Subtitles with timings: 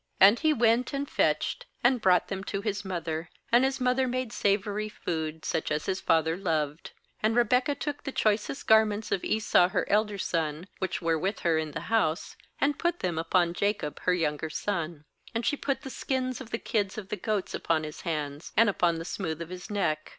[0.19, 4.33] 14And he went, and fetched, and brought them to his mother; and his mother made
[4.33, 6.89] savoury food, such as his father loved.
[7.23, 11.59] 15And Rebekah took the choicest garments of Esau her elder son, which were with her
[11.59, 15.05] in the house, and put them upon Jacob her younger son.
[15.35, 18.71] 16And she put the skins of the kids of the goats upon his hands, and
[18.71, 20.09] upon the smooth of his neck.